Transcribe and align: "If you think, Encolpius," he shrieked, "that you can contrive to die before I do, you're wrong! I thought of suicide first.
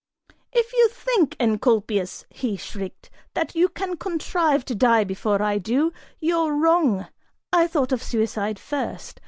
"If 0.51 0.73
you 0.73 0.87
think, 0.89 1.35
Encolpius," 1.39 2.25
he 2.31 2.57
shrieked, 2.57 3.11
"that 3.35 3.53
you 3.53 3.69
can 3.69 3.97
contrive 3.97 4.65
to 4.65 4.73
die 4.73 5.03
before 5.03 5.43
I 5.43 5.59
do, 5.59 5.93
you're 6.19 6.55
wrong! 6.55 7.05
I 7.53 7.67
thought 7.67 7.91
of 7.91 8.01
suicide 8.01 8.57
first. 8.57 9.19